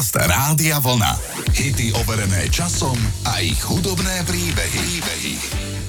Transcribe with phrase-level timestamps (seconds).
[0.00, 1.12] Podcast Rádia Vlna.
[1.52, 2.96] Hity overené časom
[3.28, 4.80] a ich hudobné príbehy.
[4.80, 5.34] príbehy.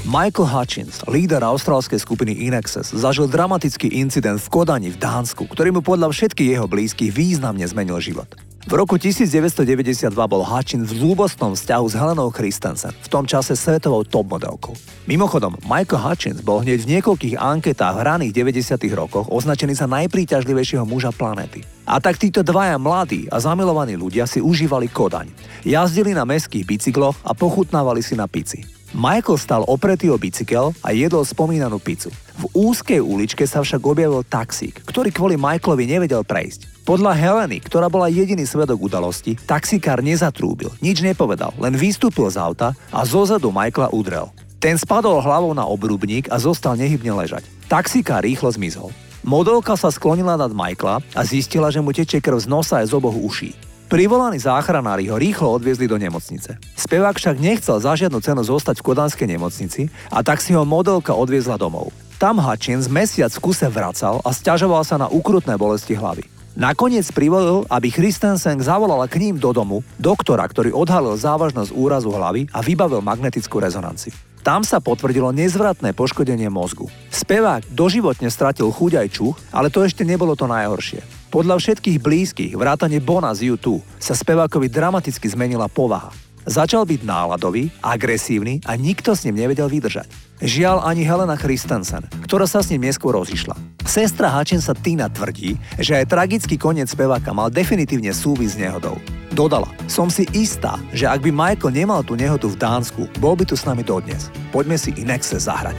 [0.04, 5.80] Michael Hutchins, líder austrálskej skupiny Inexes, zažil dramatický incident v Kodani v Dánsku, ktorý mu
[5.80, 8.28] podľa všetkých jeho blízkych významne zmenil život.
[8.62, 14.06] V roku 1992 bol Hutchins v zlúbostnom vzťahu s Helenou Christensen, v tom čase svetovou
[14.06, 14.78] top modelkou.
[15.10, 18.86] Mimochodom, Michael Hutchins bol hneď v niekoľkých anketách v raných 90.
[18.94, 21.66] rokoch označený za najpríťažlivejšieho muža planéty.
[21.90, 25.34] A tak títo dvaja mladí a zamilovaní ľudia si užívali Kodaň.
[25.66, 28.62] Jazdili na meských bicykloch a pochutnávali si na pici.
[28.94, 32.14] Michael stal opretý o bicykel a jedol spomínanú pizzu.
[32.38, 36.71] V úzkej uličke sa však objavil taxík, ktorý kvôli Michaelovi nevedel prejsť.
[36.82, 42.74] Podľa Heleny, ktorá bola jediný svedok udalosti, taxikár nezatrúbil, nič nepovedal, len vystúpil z auta
[42.90, 44.34] a zozadu Michaela udrel.
[44.58, 47.46] Ten spadol hlavou na obrubník a zostal nehybne ležať.
[47.70, 48.90] Taxikár rýchlo zmizol.
[49.22, 52.94] Modelka sa sklonila nad Michaela a zistila, že mu tečie krv z nosa aj z
[52.98, 53.54] oboch uší.
[53.86, 56.58] Privolaní záchranári ho rýchlo odviezli do nemocnice.
[56.82, 61.14] Spevák však nechcel za žiadnu cenu zostať v kodanskej nemocnici a tak si ho modelka
[61.14, 61.94] odviezla domov.
[62.18, 66.41] Tam Hutchins mesiac v kuse vracal a stiažoval sa na ukrutné bolesti hlavy.
[66.52, 72.52] Nakoniec privolil, aby Christensen zavolala k ním do domu doktora, ktorý odhalil závažnosť úrazu hlavy
[72.52, 74.12] a vybavil magnetickú rezonanciu.
[74.42, 76.92] Tam sa potvrdilo nezvratné poškodenie mozgu.
[77.14, 81.06] Spevák doživotne stratil chuť aj čuch, ale to ešte nebolo to najhoršie.
[81.32, 86.12] Podľa všetkých blízkych, vrátane Bona z U2, sa spevákovi dramaticky zmenila povaha.
[86.42, 90.10] Začal byť náladový, agresívny a nikto s ním nevedel vydržať.
[90.42, 93.54] Žiaľ ani Helena Christensen, ktorá sa s ním neskôr rozišla.
[93.86, 98.98] Sestra Hutchinsa Tina tvrdí, že aj tragický koniec speváka mal definitívne súvis s nehodou.
[99.38, 103.46] Dodala, som si istá, že ak by Michael nemal tú nehodu v Dánsku, bol by
[103.46, 104.34] tu s nami dodnes.
[104.50, 105.78] Poďme si Inexe zahrať.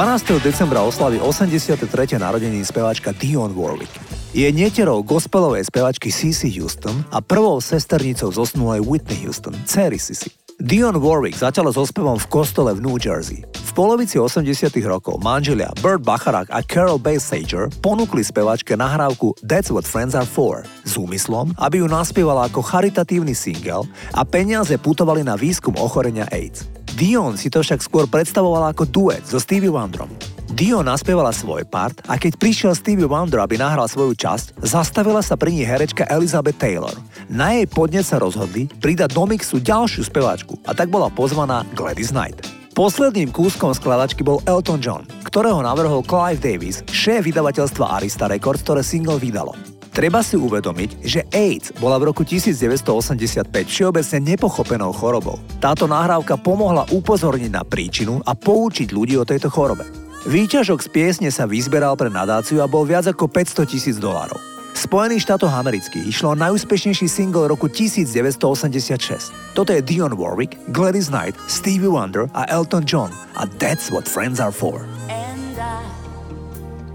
[0.00, 0.40] 12.
[0.40, 2.16] decembra oslaví 83.
[2.16, 3.92] narodení speváčka Dion Warwick.
[4.32, 10.32] Je neterou gospelovej spevačky Cissy Houston a prvou sesternicou zosnulej Whitney Houston, dcery Cissy.
[10.56, 13.44] Dion Warwick začala so spevom v kostole v New Jersey.
[13.44, 19.84] V polovici 80 rokov manželia Burt Bacharach a Carol Basager ponúkli spevačke nahrávku That's What
[19.84, 23.84] Friends Are For s úmyslom, aby ju naspievala ako charitatívny single
[24.16, 26.79] a peniaze putovali na výskum ochorenia AIDS.
[27.00, 30.12] Dion si to však skôr predstavovala ako duet so Stevie Wonderom.
[30.52, 35.32] Dion naspievala svoj part a keď prišiel Stevie Wonder, aby nahral svoju časť, zastavila sa
[35.40, 36.92] pri ní herečka Elizabeth Taylor.
[37.32, 42.12] Na jej podnet sa rozhodli pridať do mixu ďalšiu speváčku a tak bola pozvaná Gladys
[42.12, 42.44] Knight.
[42.76, 48.84] Posledným kúskom skladačky bol Elton John, ktorého navrhol Clive Davis, šéf vydavateľstva Arista Records, ktoré
[48.84, 49.56] single vydalo.
[49.90, 55.42] Treba si uvedomiť, že AIDS bola v roku 1985 všeobecne nepochopenou chorobou.
[55.58, 59.82] Táto nahrávka pomohla upozorniť na príčinu a poučiť ľudí o tejto chorobe.
[60.30, 64.38] Výťažok z piesne sa vyzberal pre nadáciu a bol viac ako 500 tisíc dolárov.
[64.78, 69.58] Spojených štátoch amerických išlo o najúspešnejší single roku 1986.
[69.58, 74.38] Toto je Dion Warwick, Gladys Knight, Stevie Wonder a Elton John a That's What Friends
[74.38, 74.86] Are For.
[75.10, 75.82] And I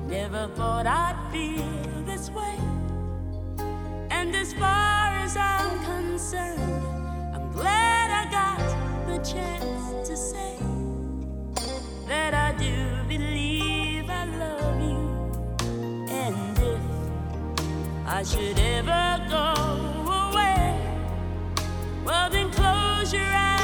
[0.07, 1.54] never thought I'd And
[4.45, 6.83] as far as I'm concerned,
[7.33, 8.59] I'm glad I got
[9.07, 10.57] the chance to say
[12.07, 12.75] that I do
[13.07, 15.03] believe I love you.
[16.23, 16.81] And if
[18.05, 19.47] I should ever go
[20.29, 20.79] away,
[22.05, 23.54] well, then close your eyes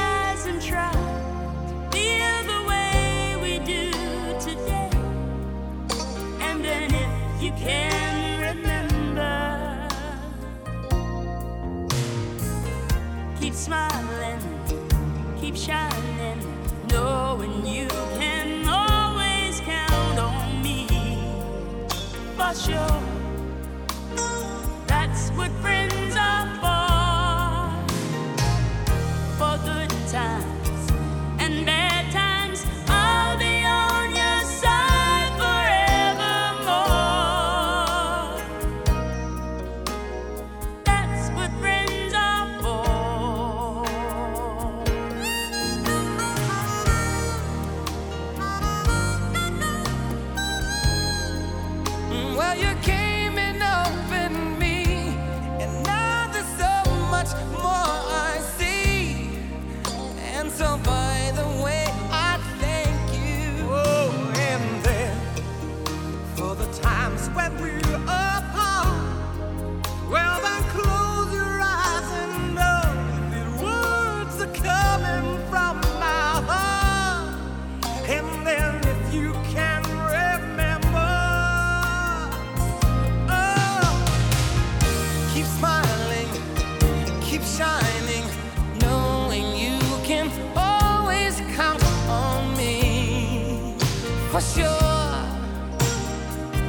[94.32, 94.64] For sure,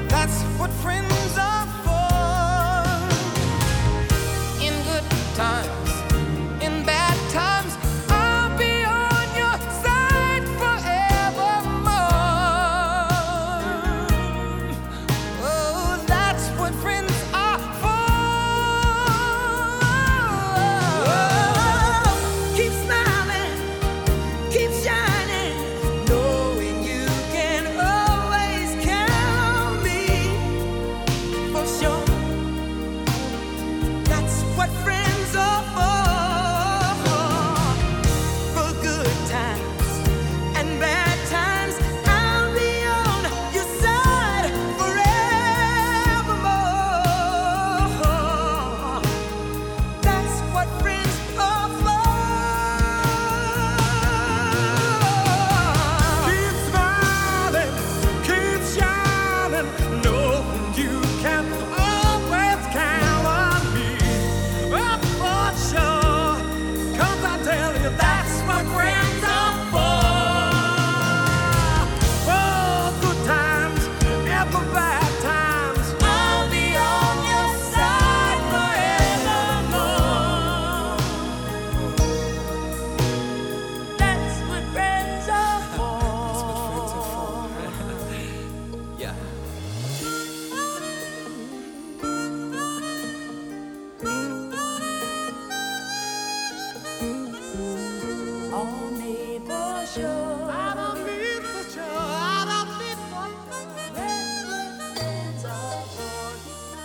[0.09, 1.12] that's what friends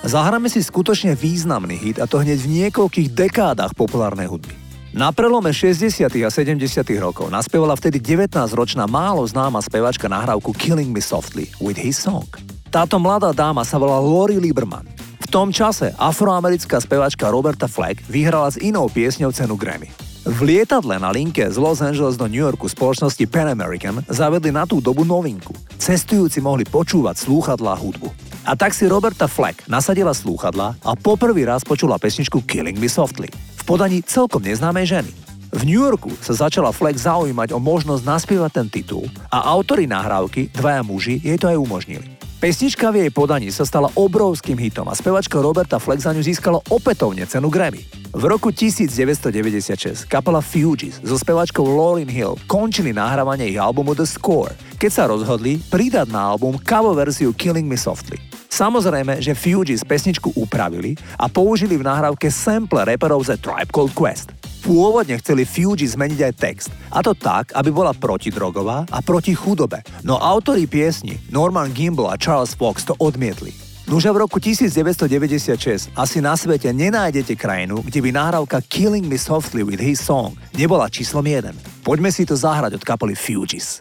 [0.08, 4.56] Zahráme si skutočne významný hit a to hneď v niekoľkých dekádach populárnej hudby.
[4.96, 6.00] Na prelome 60.
[6.24, 6.64] a 70.
[6.96, 12.24] rokov naspievala vtedy 19-ročná málo známa spevačka nahrávku Killing Me Softly with his song.
[12.72, 14.88] Táto mladá dáma sa volá Lori Lieberman.
[15.20, 19.92] V tom čase afroamerická spevačka Roberta Fleck vyhrala s inou piesňou cenu Grammy.
[20.24, 24.64] V lietadle na linke z Los Angeles do New Yorku spoločnosti Pan American zavedli na
[24.64, 25.52] tú dobu novinku.
[25.76, 28.27] Cestujúci mohli počúvať slúchadlá hudbu.
[28.48, 33.28] A tak si Roberta Fleck nasadila slúchadla a poprvý raz počula pesničku Killing Me Softly
[33.28, 35.12] v podaní celkom neznámej ženy.
[35.52, 40.48] V New Yorku sa začala Fleck zaujímať o možnosť naspievať ten titul a autori nahrávky,
[40.48, 42.08] dvaja muži, jej to aj umožnili.
[42.40, 46.64] Pesnička v jej podaní sa stala obrovským hitom a spevačka Roberta Fleck za ňu získala
[46.72, 47.84] opätovne cenu Grammy.
[48.16, 54.56] V roku 1996 kapela Fugees so spevačkou Lauryn Hill končili nahrávanie ich albumu The Score,
[54.80, 58.27] keď sa rozhodli pridať na album cover verziu Killing Me Softly.
[58.48, 64.32] Samozrejme, že Fugees pesničku upravili a použili v nahrávke sample reperov The Tribe Called Quest.
[64.64, 69.80] Pôvodne chceli Fuji zmeniť aj text, a to tak, aby bola protidrogová a proti chudobe,
[70.02, 73.54] no autori piesni Norman Gimbel a Charles Fox to odmietli.
[73.88, 79.64] Nuže v roku 1996 asi na svete nenájdete krajinu, kde by nahrávka Killing Me Softly
[79.64, 81.56] with his song nebola číslom 1.
[81.88, 83.80] Poďme si to zahrať od kapely Fugees.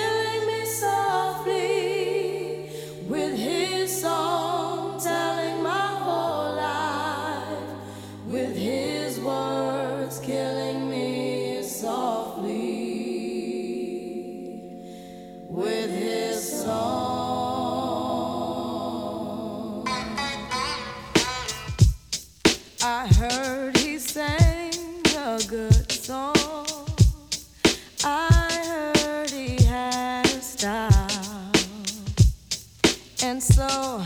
[33.41, 34.05] so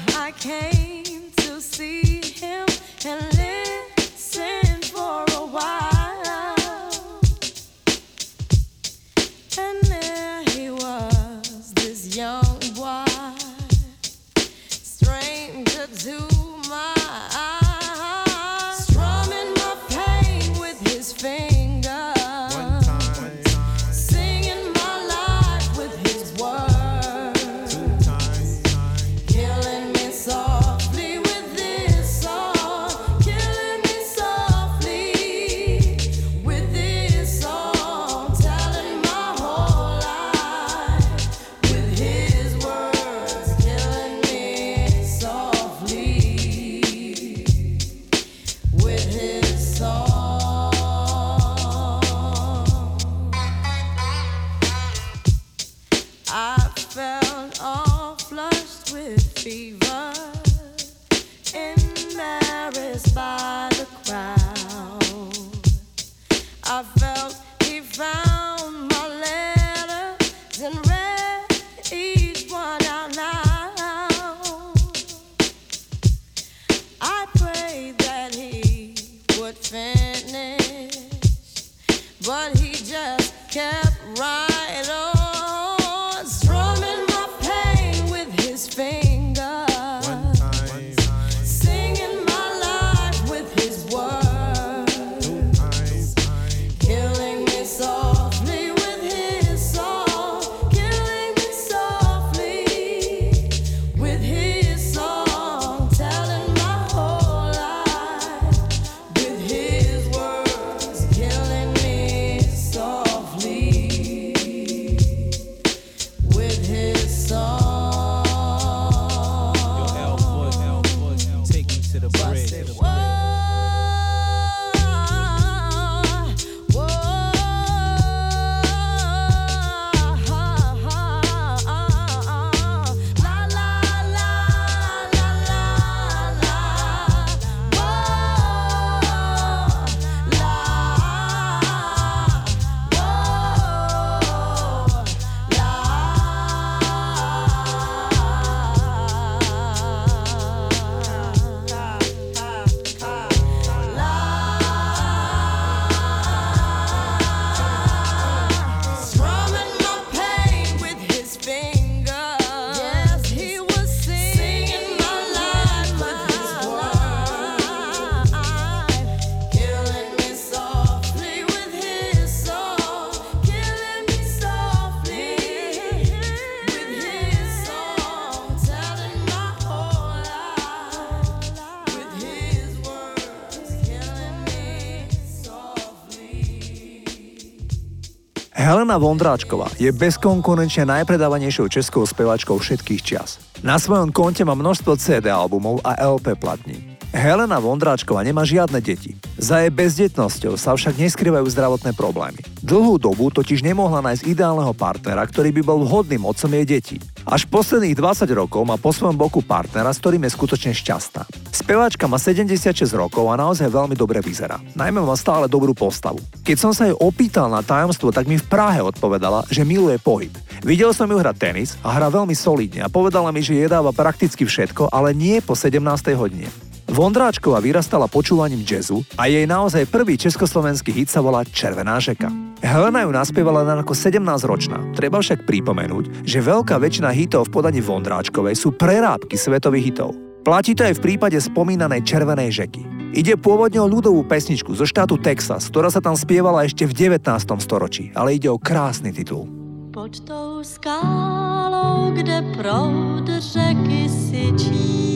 [188.55, 193.43] Helena Vondráčková je bezkonkurenčne najpredávanejšou českou spevačkou všetkých čias.
[193.59, 196.94] Na svojom konte má množstvo CD albumov a LP platní.
[197.15, 199.15] Helena Vondráčková nemá žiadne deti.
[199.39, 202.43] Za jej bezdetnosťou sa však neskrývajú zdravotné problémy.
[202.59, 206.97] Dlhú dobu totiž nemohla nájsť ideálneho partnera, ktorý by bol vhodným otcom jej detí.
[207.23, 211.23] Až posledných 20 rokov má po svojom boku partnera, s ktorým je skutočne šťastná.
[211.55, 214.59] Speváčka má 76 rokov a naozaj veľmi dobre vyzerá.
[214.75, 216.19] Najmä má stále dobrú postavu.
[216.43, 220.35] Keď som sa jej opýtal na tajomstvo, tak mi v Prahe odpovedala, že miluje pohyb.
[220.67, 224.43] Videl som ju hrať tenis a hrá veľmi solidne a povedala mi, že jedáva prakticky
[224.43, 225.79] všetko, ale nie po 17.
[226.19, 226.51] hodine.
[226.95, 232.31] Vondráčková vyrastala počúvaním jazzu a jej naozaj prvý československý hit sa volá Červená žeka.
[232.63, 234.95] Helena ju naspievala len ako 17-ročná.
[234.95, 240.15] Treba však pripomenúť, že veľká väčšina hitov v podaní Vondráčkovej sú prerábky svetových hitov.
[240.47, 242.87] Platí to aj v prípade spomínanej Červenej žeky.
[243.11, 247.27] Ide pôvodne o ľudovú pesničku zo štátu Texas, ktorá sa tam spievala ešte v 19.
[247.59, 249.51] storočí, ale ide o krásny titul.
[249.91, 255.14] Pod tou skálou, kde proud řeky syčí,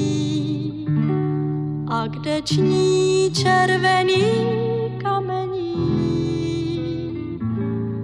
[1.90, 4.24] a kde ční červený
[5.04, 5.76] kamení.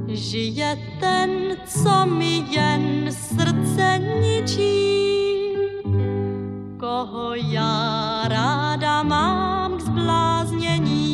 [0.08, 1.30] Žije ten,
[1.66, 5.56] co mi jen srdce ničí,
[6.80, 11.06] koho já ráda mám k zbláznění.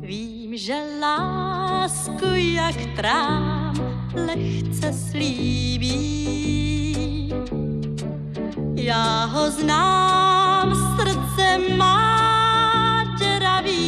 [0.00, 3.74] Vím, že lásku jak trám
[4.14, 6.08] lehce slíbí,
[8.74, 10.37] já ho znám,
[13.18, 13.82] děravý,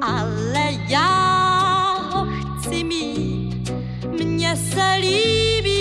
[0.00, 3.72] ale já ho chci mít,
[4.24, 5.76] mně se líbí,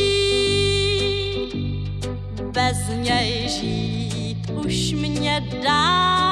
[2.52, 6.25] bez něj žít už mě dál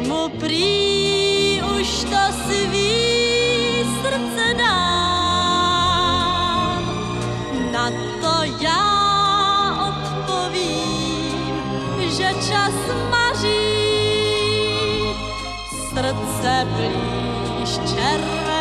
[0.00, 2.94] mu prý už to svý
[4.02, 4.84] srdce dám.
[7.72, 8.84] Na to já
[9.88, 11.30] odpovím,
[12.10, 12.74] že čas
[13.10, 13.74] maří,
[15.94, 18.53] srdce blíž červený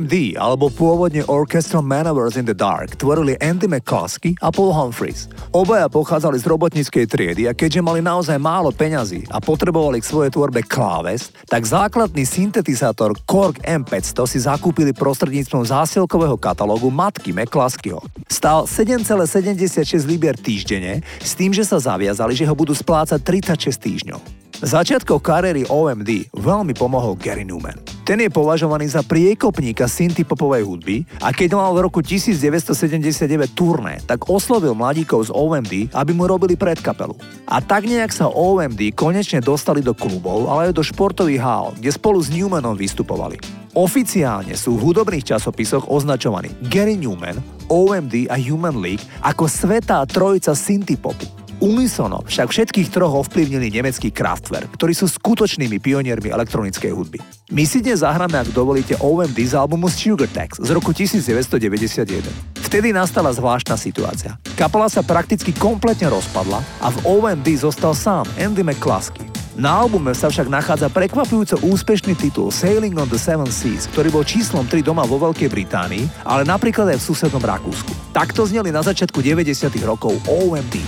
[0.00, 5.28] OMD, alebo pôvodne Orchestral Manovers in the Dark, tvorili Andy McCluskey a Paul Humphries.
[5.52, 10.32] Obaja pochádzali z robotníckej triedy a keďže mali naozaj málo peňazí a potrebovali k svojej
[10.32, 18.00] tvorbe kláves, tak základný syntetizátor Korg M500 si zakúpili prostredníctvom zásielkového katalógu matky McCluskeyho.
[18.24, 24.39] Stal 7,76 libier týždenne s tým, že sa zaviazali, že ho budú splácať 36 týždňov.
[24.60, 27.80] Začiatkov kariéry OMD veľmi pomohol Gary Newman.
[28.04, 34.28] Ten je považovaný za priekopníka synthpopovej hudby a keď mal v roku 1979 turné, tak
[34.28, 37.16] oslovil mladíkov z OMD, aby mu robili predkapelu.
[37.48, 41.96] A tak nejak sa OMD konečne dostali do klubov, ale aj do športových hál, kde
[41.96, 43.40] spolu s Newmanom vystupovali.
[43.72, 47.40] Oficiálne sú v hudobných časopisoch označovaní Gary Newman,
[47.72, 51.39] OMD a Human League ako svetá trojica synthpopu.
[51.60, 57.20] Unisono však všetkých troch ovplyvnili nemecký Kraftwerk, ktorí sú skutočnými pioniermi elektronickej hudby.
[57.52, 62.24] My si dnes zahráme, ak dovolíte, OMD z albumu Sugar Tax z roku 1991.
[62.64, 64.40] Vtedy nastala zvláštna situácia.
[64.56, 69.28] Kapela sa prakticky kompletne rozpadla a v OMD zostal sám Andy McCluskey.
[69.60, 74.24] Na albume sa však nachádza prekvapujúco úspešný titul Sailing on the Seven Seas, ktorý bol
[74.24, 77.92] číslom 3 doma vo Veľkej Británii, ale napríklad aj v susednom Rakúsku.
[78.16, 79.68] Takto zneli na začiatku 90.
[79.84, 80.80] rokov OMD.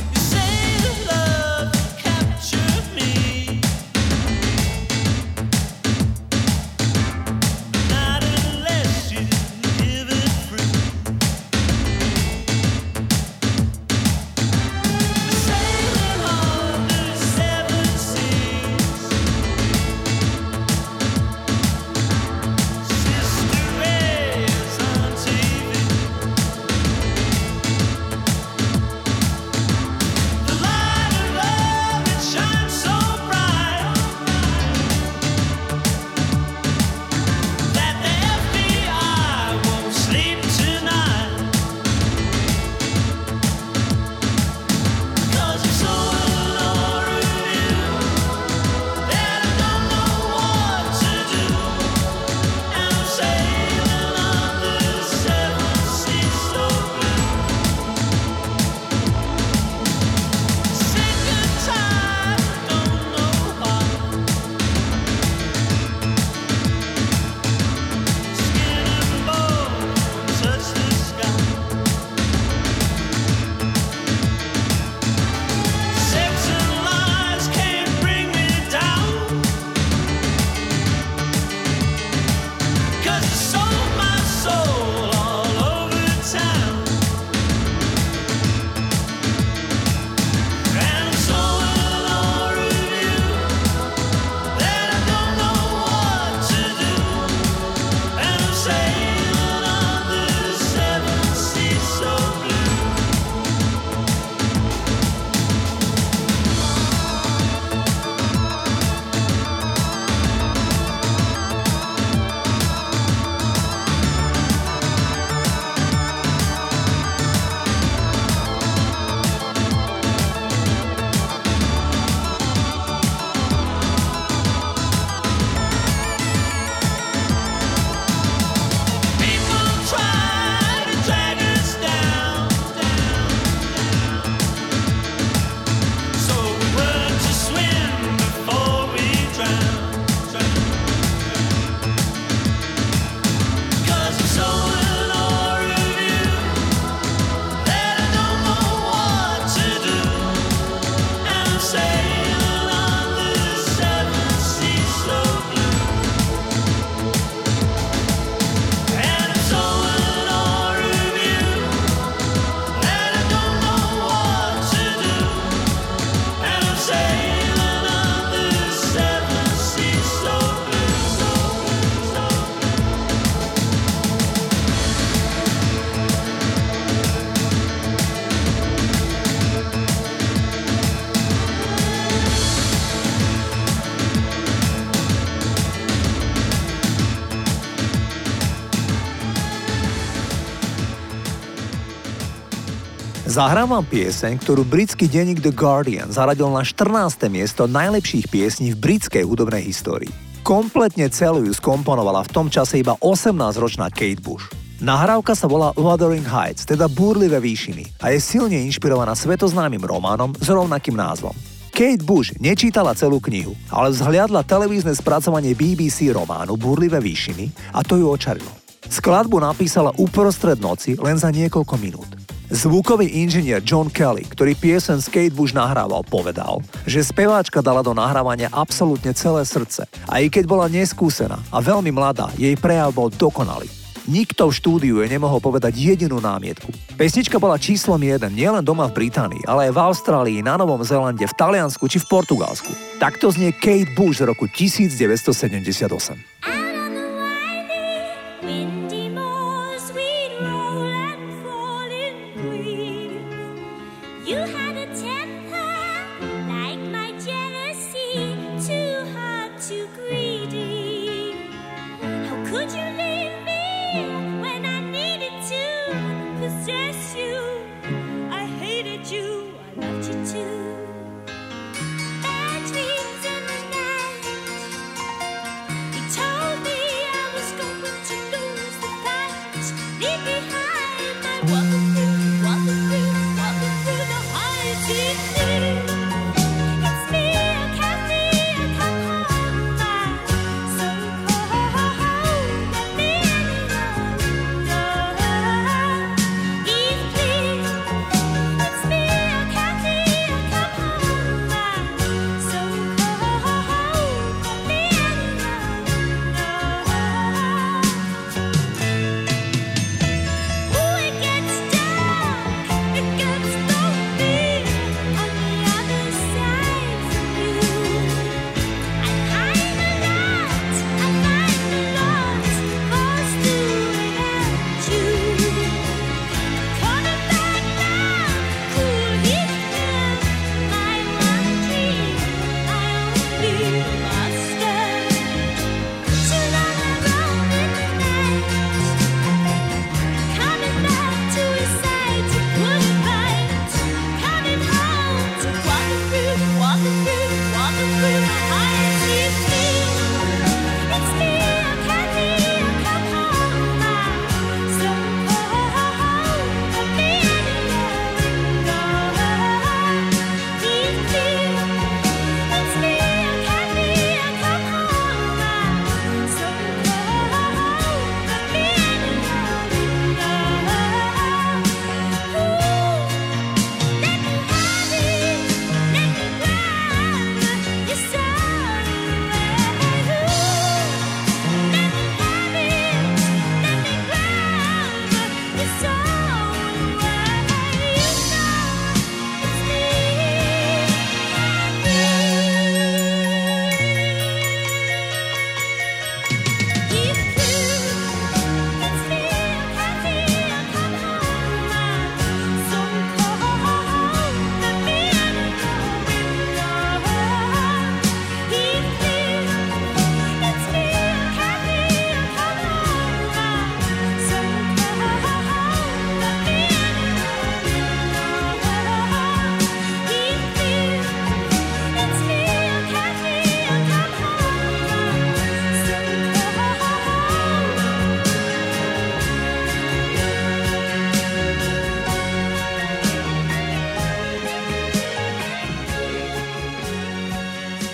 [193.32, 197.32] Zahrám vám pieseň, ktorú britský denník The Guardian zaradil na 14.
[197.32, 200.12] miesto najlepších piesní v britskej hudobnej histórii.
[200.44, 204.52] Kompletne celú ju skomponovala v tom čase iba 18-ročná Kate Bush.
[204.84, 210.52] Nahrávka sa volá Wuthering Heights, teda Búrlivé výšiny a je silne inšpirovaná svetoznámym románom s
[210.52, 211.32] rovnakým názvom.
[211.72, 217.96] Kate Bush nečítala celú knihu, ale vzhliadla televízne spracovanie BBC románu Búrlivé výšiny a to
[217.96, 218.52] ju očarilo.
[218.92, 222.21] Skladbu napísala uprostred noci len za niekoľko minút.
[222.52, 228.52] Zvukový inžinier John Kelly, ktorý piesen Skate Bush nahrával, povedal, že speváčka dala do nahrávania
[228.52, 229.88] absolútne celé srdce.
[230.04, 233.72] A i keď bola neskúsená a veľmi mladá, jej prejav bol dokonalý.
[234.04, 236.68] Nikto v štúdiu jej nemohol povedať jedinú námietku.
[237.00, 241.24] Pesnička bola číslom jeden nielen doma v Británii, ale aj v Austrálii, na Novom Zélande,
[241.24, 242.68] v Taliansku či v Portugalsku.
[243.00, 246.68] Takto znie Kate Bush z roku 1978.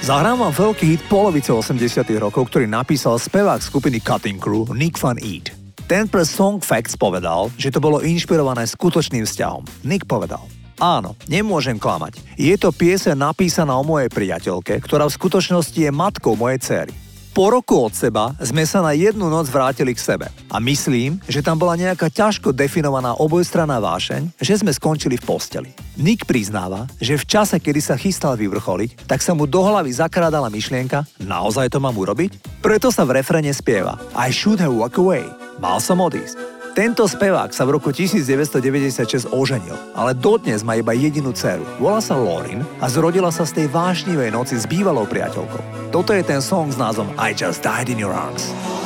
[0.08, 1.76] Zahrám vám veľký hit polovice 80
[2.16, 5.52] rokov, ktorý napísal spevák skupiny Cutting Crew Nick Van Eat.
[5.84, 9.68] Ten pre Song Facts povedal, že to bolo inšpirované skutočným vzťahom.
[9.84, 10.40] Nick povedal,
[10.80, 12.24] Áno, nemôžem klamať.
[12.40, 16.92] Je to piese napísaná o mojej priateľke, ktorá v skutočnosti je matkou mojej cery
[17.38, 20.26] po roku od seba sme sa na jednu noc vrátili k sebe.
[20.50, 25.70] A myslím, že tam bola nejaká ťažko definovaná obojstranná vášeň, že sme skončili v posteli.
[25.94, 30.50] Nick priznáva, že v čase, kedy sa chystal vyvrcholiť, tak sa mu do hlavy zakrádala
[30.50, 32.58] myšlienka, naozaj to mám urobiť?
[32.58, 35.22] Preto sa v refrene spieva I should have walked away.
[35.62, 36.57] Mal som odísť.
[36.74, 41.64] Tento spevák sa v roku 1996 oženil, ale dodnes má iba jedinú dceru.
[41.80, 45.92] Volá sa Lauren a zrodila sa z tej vášnivej noci s bývalou priateľkou.
[45.94, 48.77] Toto je ten song s názvom I Just Died in Your Arms.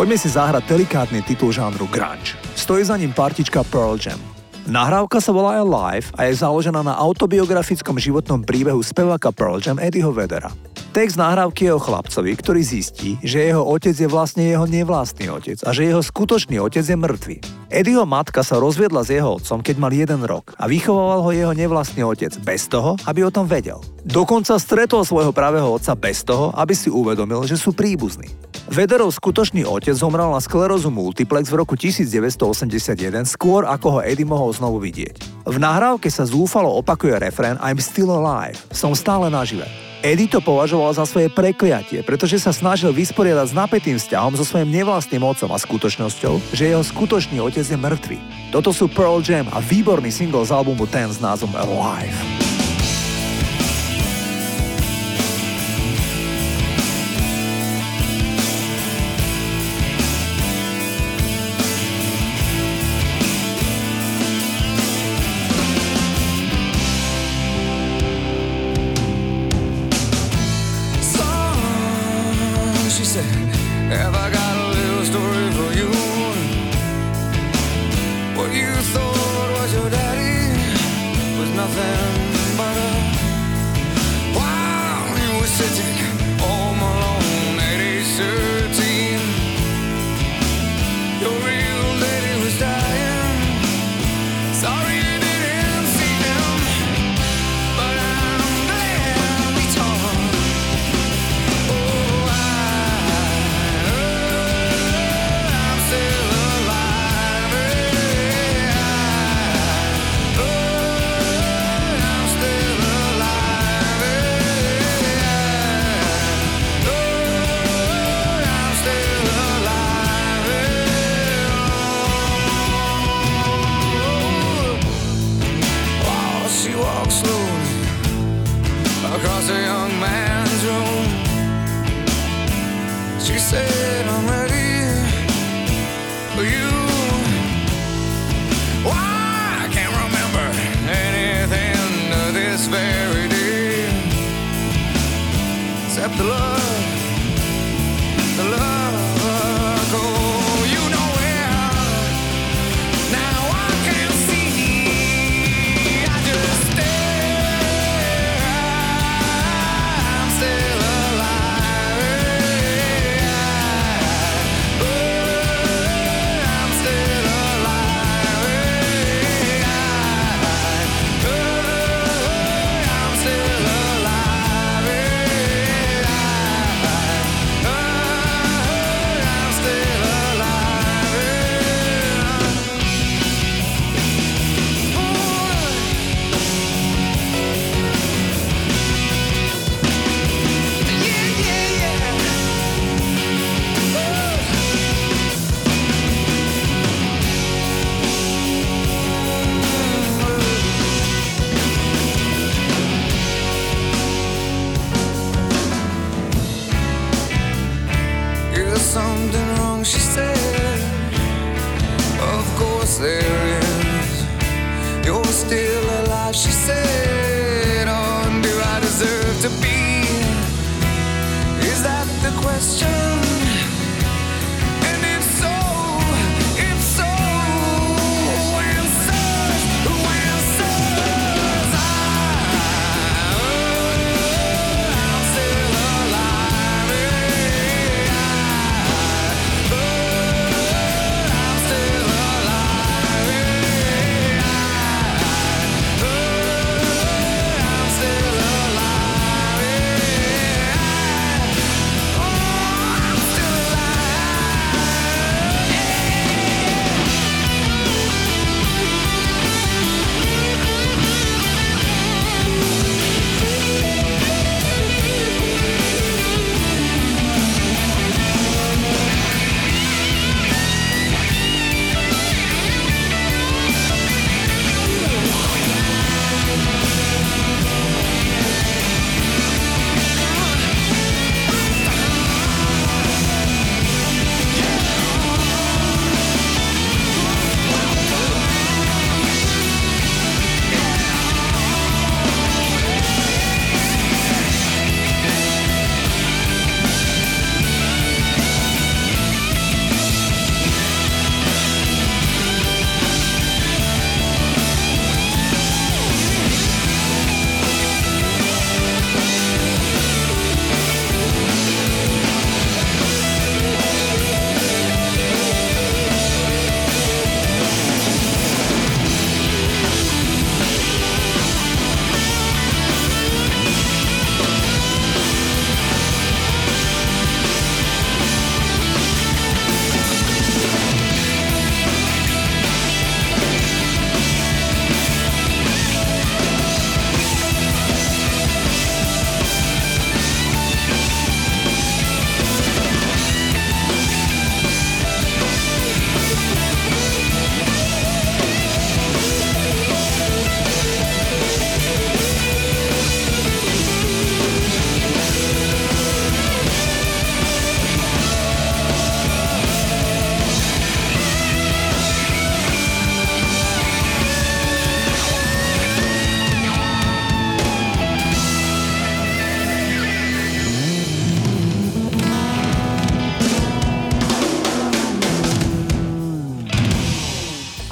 [0.00, 2.32] Poďme si zahrať delikátny titul žánru grunge.
[2.56, 4.16] Stojí za ním partička Pearl Jam.
[4.64, 10.08] Nahrávka sa volá Alive a je založená na autobiografickom životnom príbehu speváka Pearl Jam Eddieho
[10.08, 10.48] Vedera.
[10.96, 15.60] Text nahrávky je o chlapcovi, ktorý zistí, že jeho otec je vlastne jeho nevlastný otec
[15.68, 17.59] a že jeho skutočný otec je mŕtvy.
[17.70, 21.54] Eddieho matka sa rozviedla s jeho otcom, keď mal jeden rok a vychovával ho jeho
[21.54, 23.78] nevlastný otec bez toho, aby o tom vedel.
[24.02, 28.26] Dokonca stretol svojho pravého otca bez toho, aby si uvedomil, že sú príbuzní.
[28.66, 34.50] Vederov skutočný otec zomrel na sklerózu multiplex v roku 1981 skôr ako ho Eddie mohol
[34.50, 35.46] znovu vidieť.
[35.46, 39.70] V nahrávke sa zúfalo opakuje refrén I'm still alive, som stále nažive.
[40.00, 44.72] Eddie to považoval za svoje prekliatie, pretože sa snažil vysporiadať s napätým vzťahom so svojím
[44.80, 48.16] nevlastným otcom a skutočnosťou, že jeho skutočný otec je mŕtvy.
[48.48, 52.49] Toto sú Pearl Jam a výborný single z albumu Ten s názvom Alive.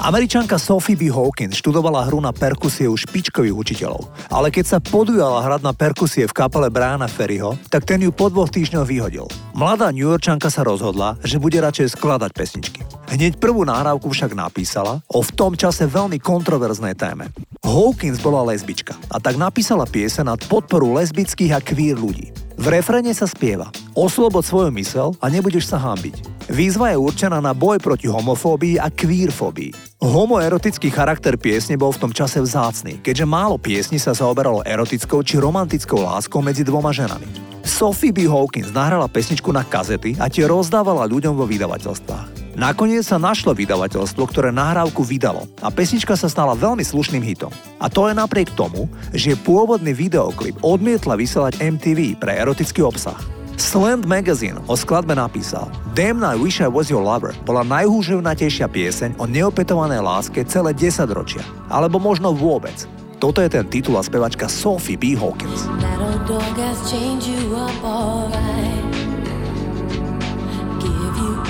[0.09, 1.13] Američanka Sophie B.
[1.13, 6.25] Hawkins študovala hru na perkusie u špičkových učiteľov, ale keď sa podujala hrať na perkusie
[6.25, 9.29] v kapele Briana Ferryho, tak ten ju po dvoch týždňoch vyhodil.
[9.53, 12.81] Mladá New Yorkčanka sa rozhodla, že bude radšej skladať pesničky.
[13.13, 17.29] Hneď prvú nahrávku však napísala o v tom čase veľmi kontroverznej téme.
[17.61, 22.48] Hawkins bola lesbička a tak napísala piese na podporu lesbických a queer ľudí.
[22.59, 26.43] V refrene sa spieva Oslobod svoju mysel a nebudeš sa hambiť.
[26.51, 30.03] Výzva je určená na boj proti homofóbii a queerfóbii.
[30.03, 35.39] Homoerotický charakter piesne bol v tom čase vzácný, keďže málo piesni sa zaoberalo erotickou či
[35.39, 37.31] romantickou láskou medzi dvoma ženami.
[37.63, 38.27] Sophie B.
[38.27, 42.38] Hawkins nahrala pesničku na kazety a tie rozdávala ľuďom vo vydavateľstvách.
[42.59, 47.47] Nakoniec sa našlo vydavateľstvo, ktoré nahrávku vydalo a pesnička sa stala veľmi slušným hitom.
[47.79, 53.15] A to je napriek tomu, že pôvodný videoklip odmietla vysielať MTV pre erotický obsah.
[53.55, 59.15] Slant Magazine o skladbe napísal Damn I Wish I Was Your Lover bola najhúževnatejšia pieseň
[59.15, 61.43] o neopetovanej láske celé 10 ročia.
[61.71, 62.75] Alebo možno vôbec.
[63.23, 65.15] Toto je ten titul a spevačka Sophie B.
[65.15, 65.63] Hawkins.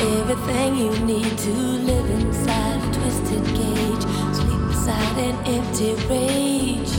[0.02, 4.04] Everything you need to live inside a twisted cage,
[4.36, 6.94] sleep beside an empty rage.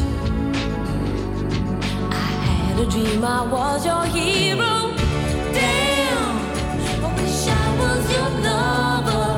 [2.13, 4.95] I had a dream I was your hero.
[5.53, 6.37] Damn,
[7.05, 9.30] I wish I was your lover.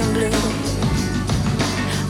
[0.00, 0.30] And blue.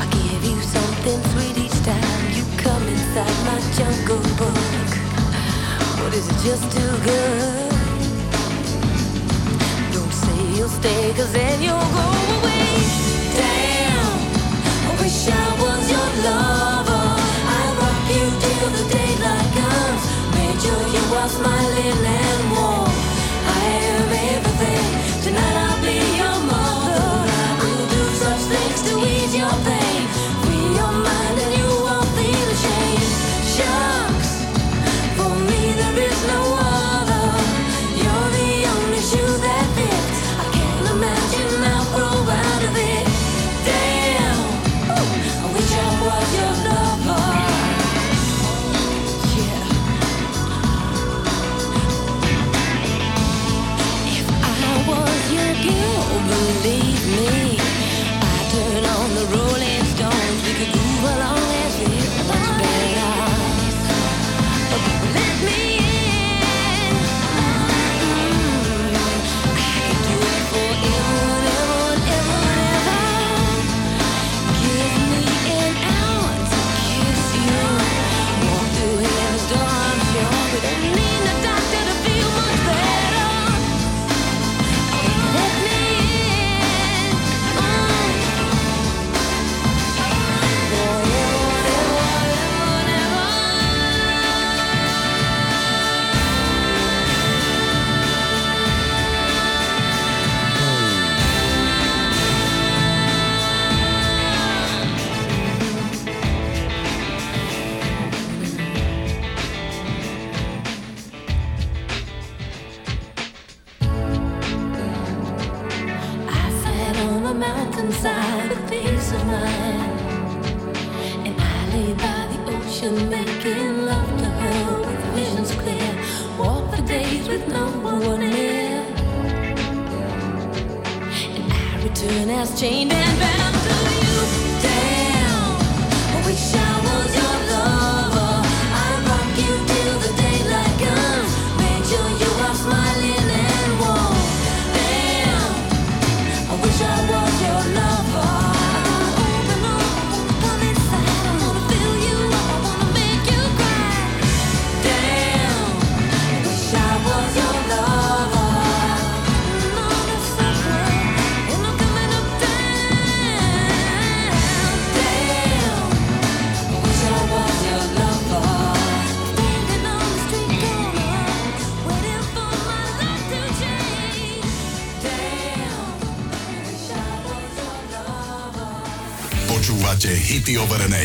[0.02, 4.88] I give you something sweet each time you come inside my jungle book.
[6.00, 7.72] What is it just too good?
[9.94, 12.68] Don't say you'll stay, cause then you'll go away.
[13.40, 14.14] Damn,
[14.88, 17.06] I wish I was your lover.
[17.58, 20.02] I rock you till the daylight comes.
[20.36, 22.07] Made sure you are smiling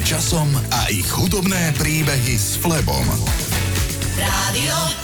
[0.03, 3.07] časom a ich hudobné príbehy s Flebom.
[4.19, 5.02] Rádio.